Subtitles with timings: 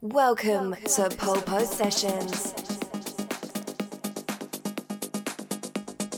[0.00, 2.54] Welcome to Polpo Sessions.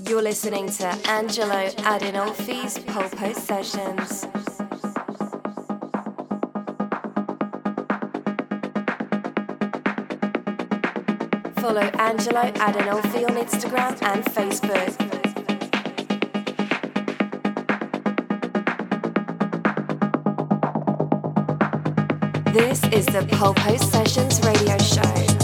[0.06, 4.27] You're listening to Angelo Adinolfi's Polpo Sessions.
[11.59, 15.20] Follow Angelo Adinolfi on Instagram and Facebook.
[22.53, 25.39] This is the Polpo Sessions radio show.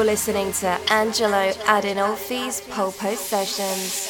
[0.00, 4.09] You're listening to Angelo Adinolfi's Polpo Sessions.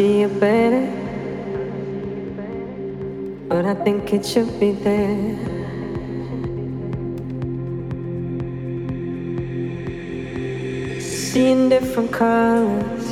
[0.00, 0.86] See it better,
[3.50, 5.36] but I think it should be there.
[11.02, 13.04] Seeing different colors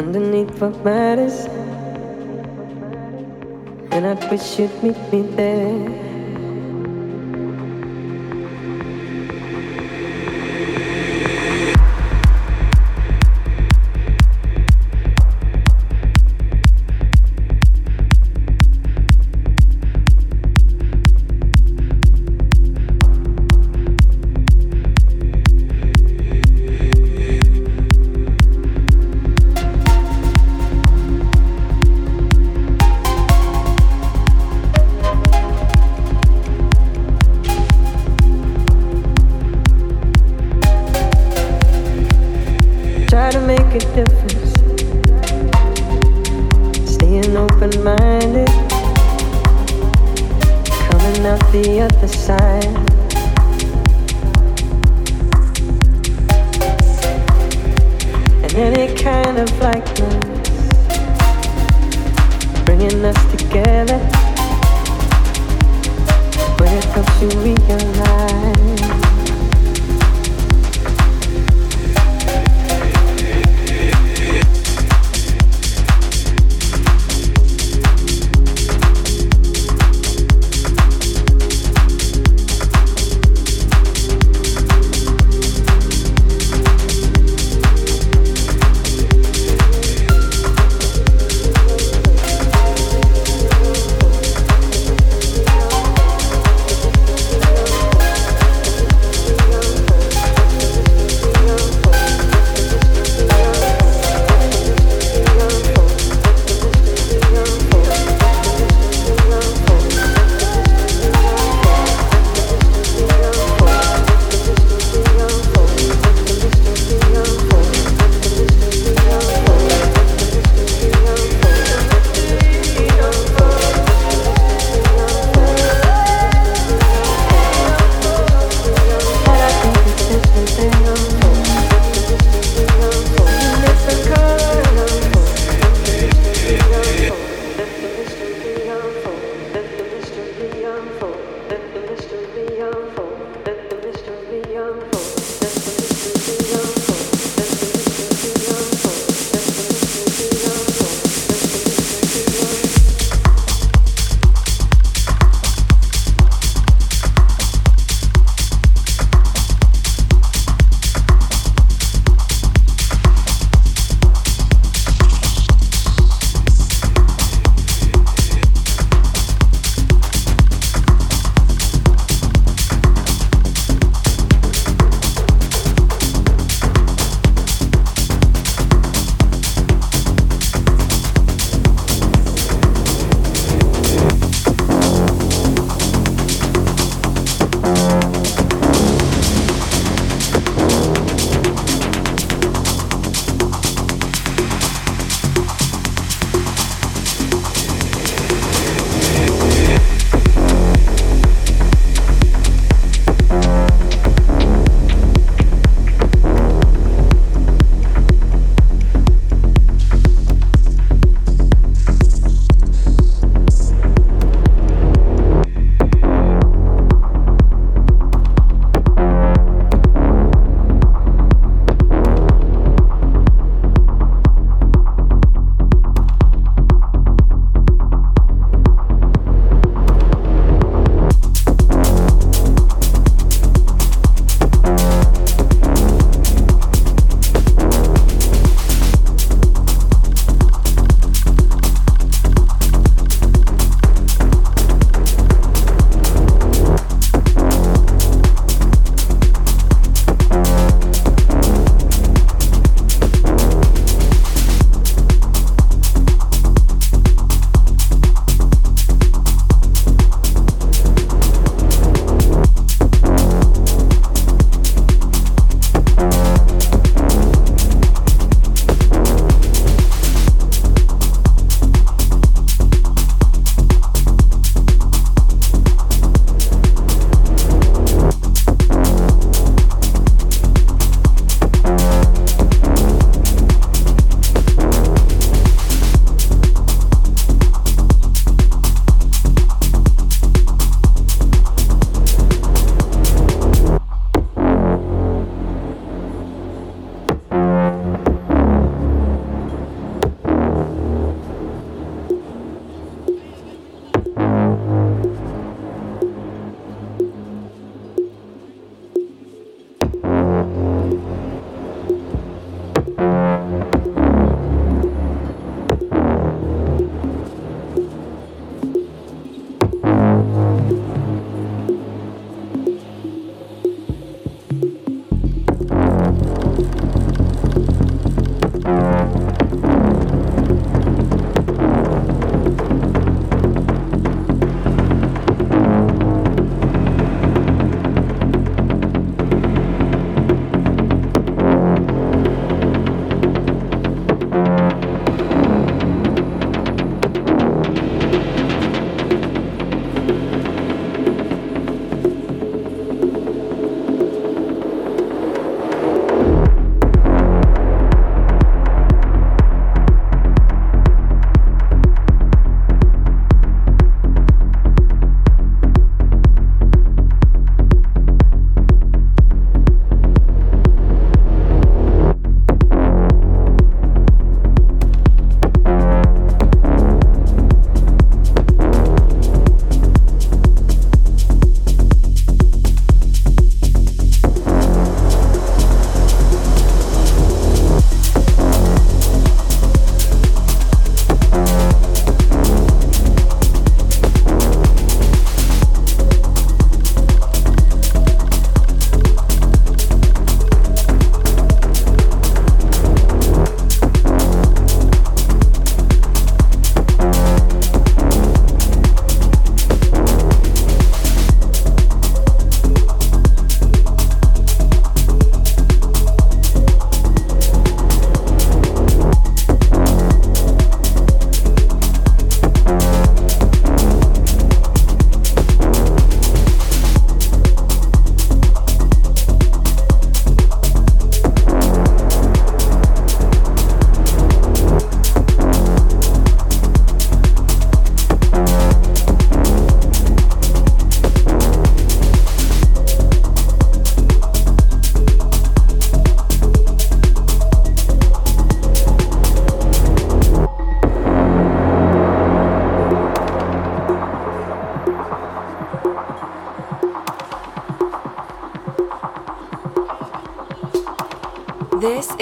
[0.00, 1.46] underneath what matters,
[3.92, 6.03] and I wish you'd meet me there.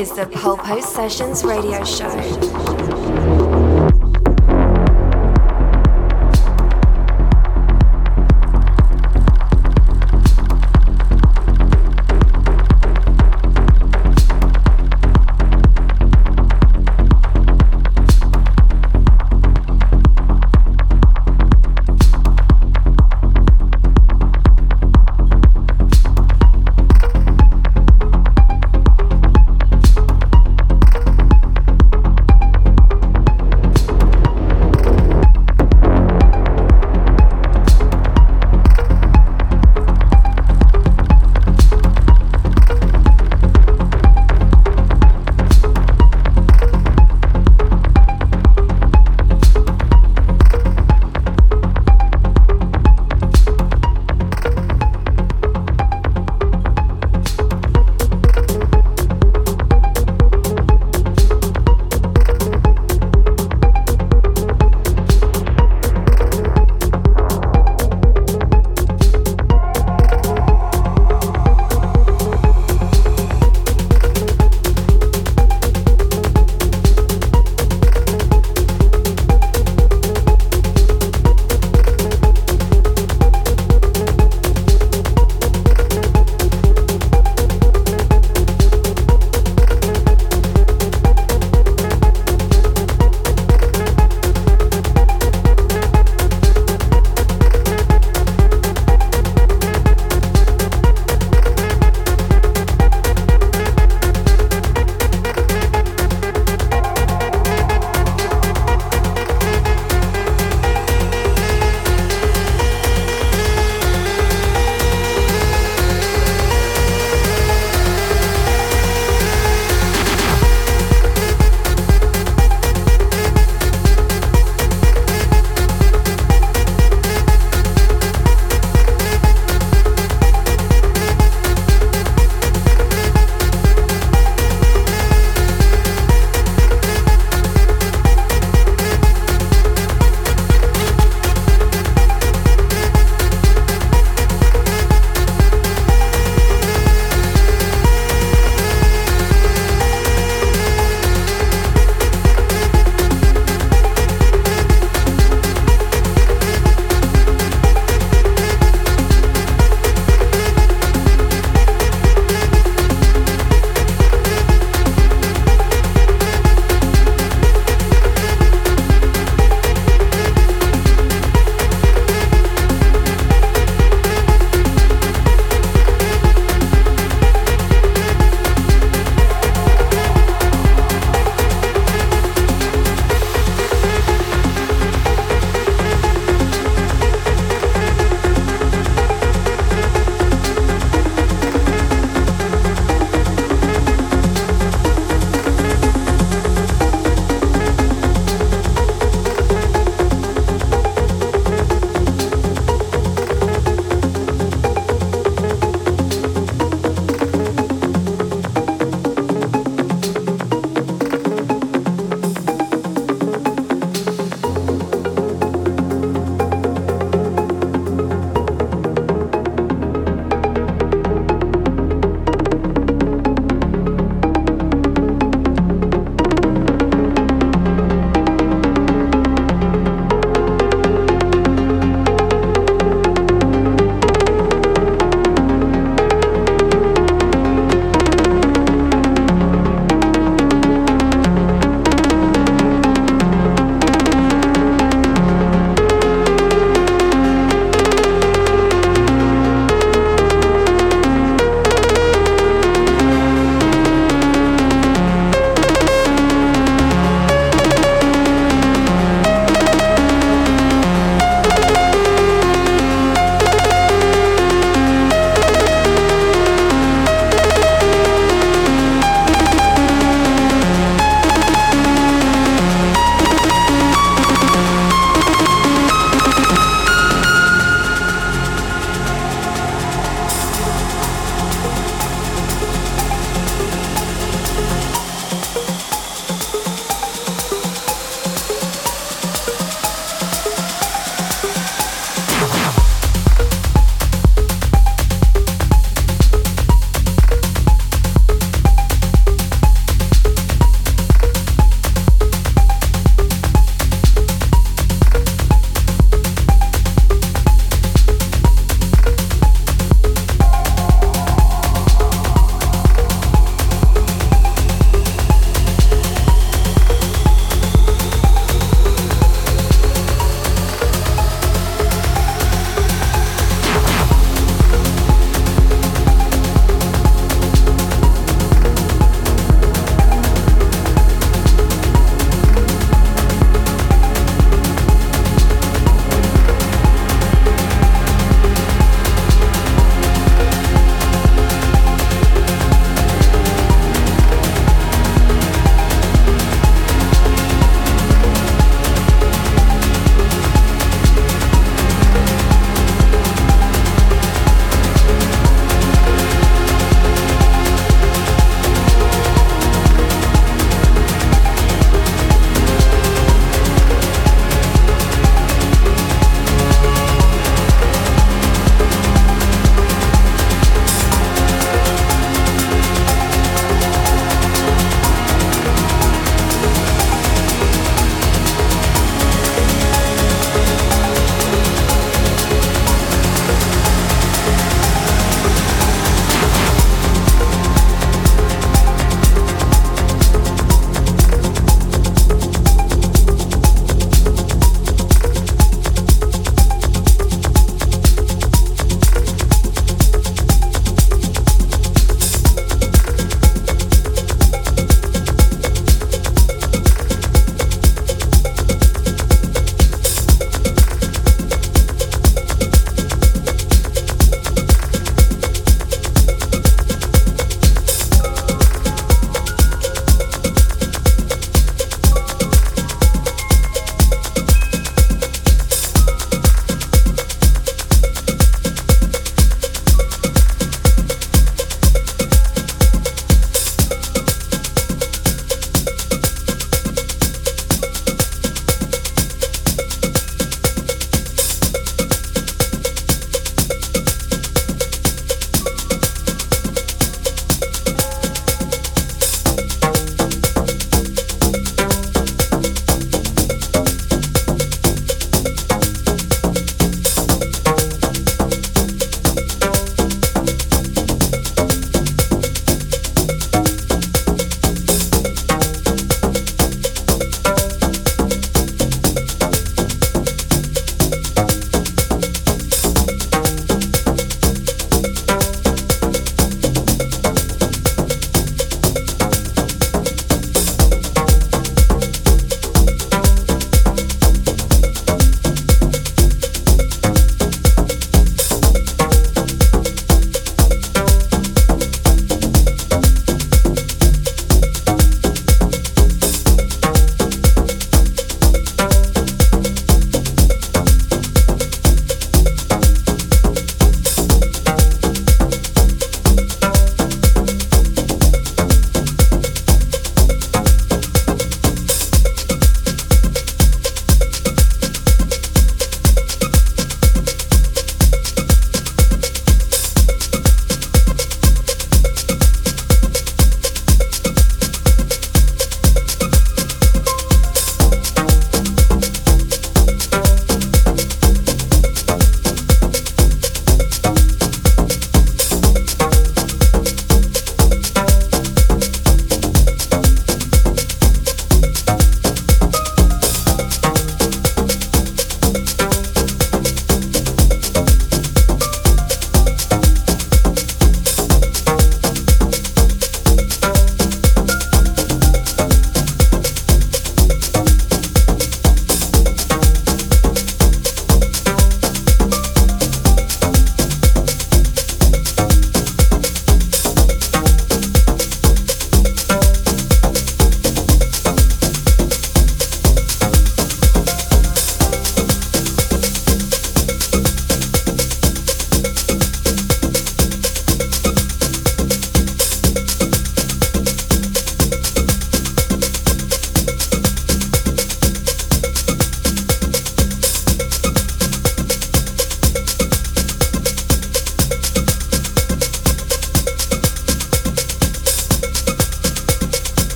[0.00, 2.39] Is the Polpo Sessions radio show.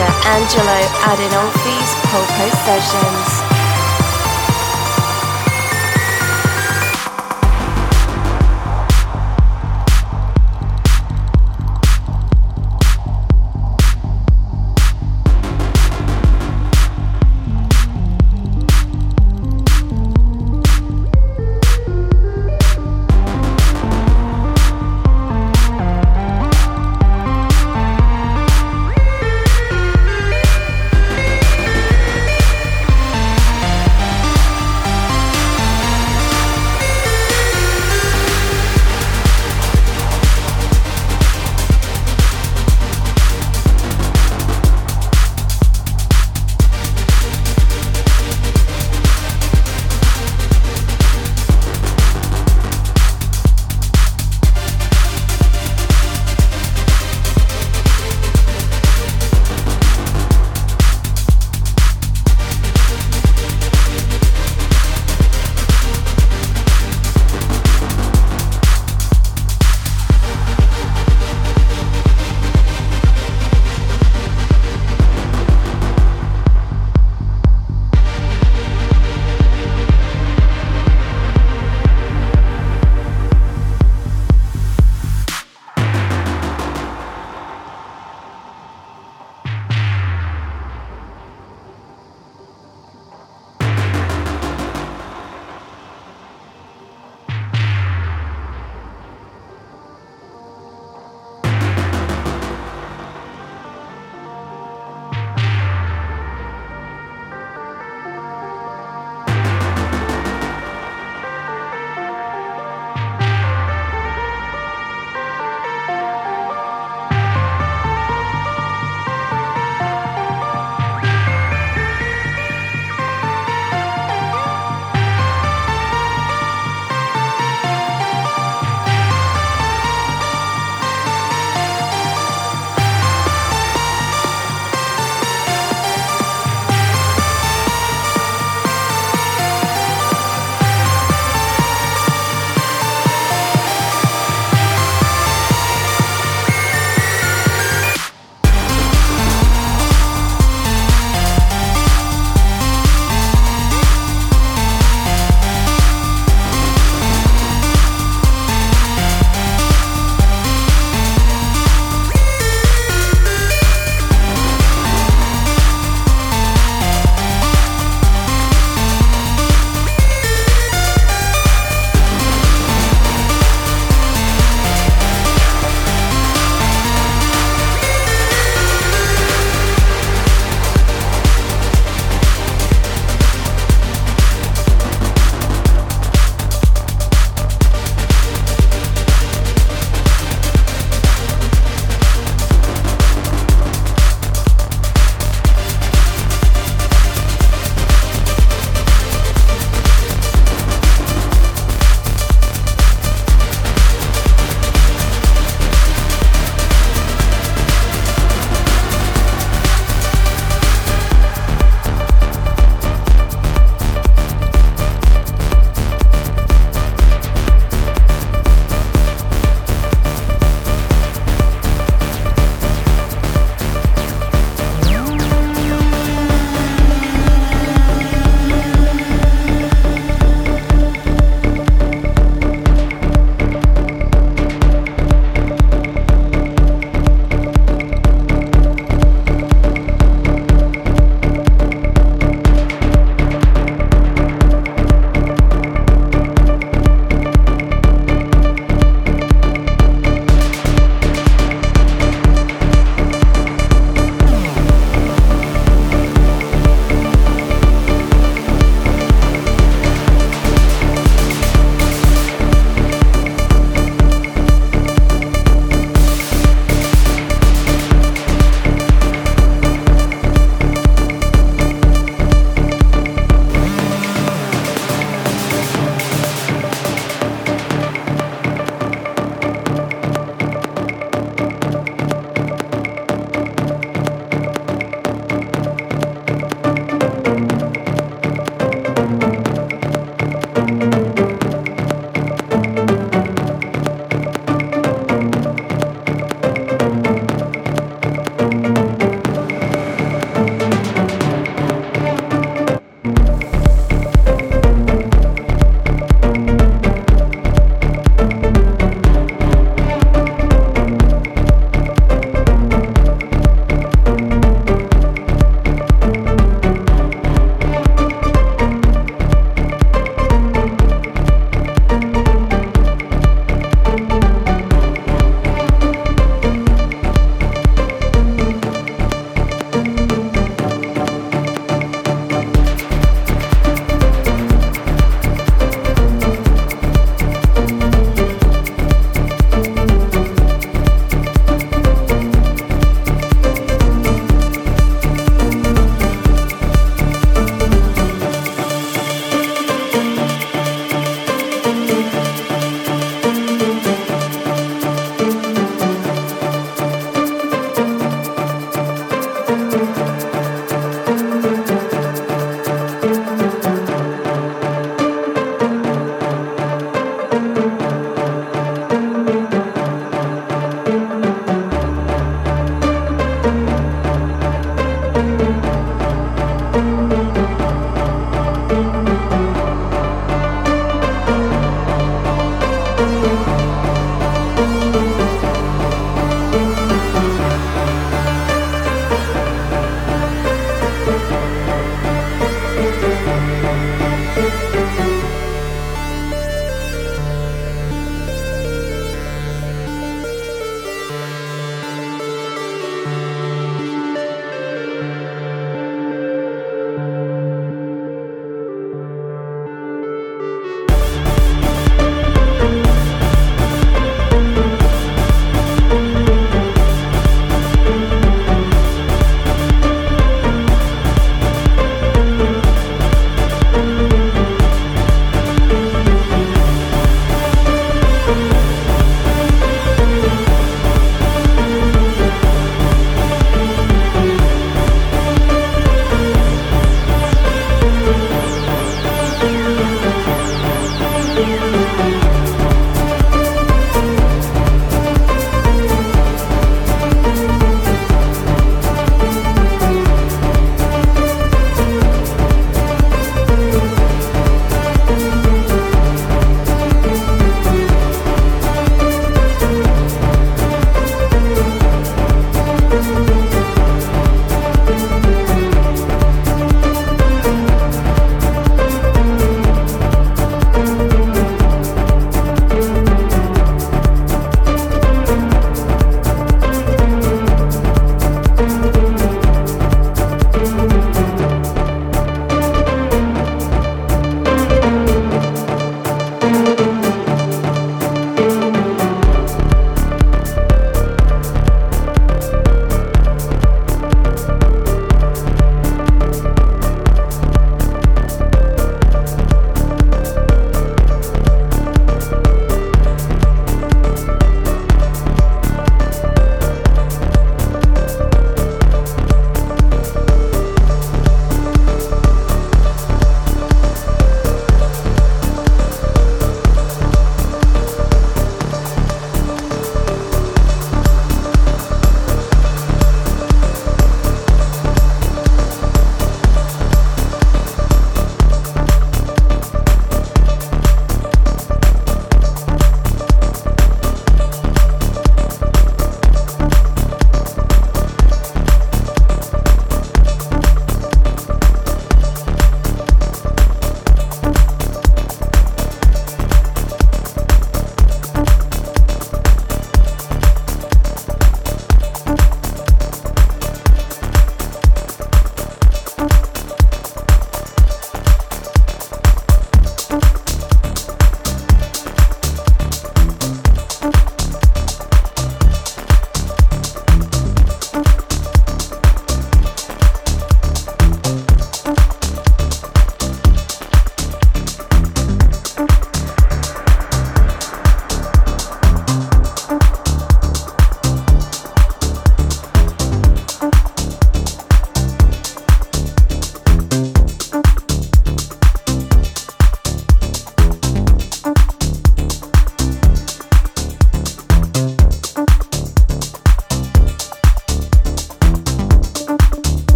[0.00, 3.41] Angelo Adinolfi's Polpo Sessions.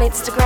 [0.00, 0.39] On Instagram.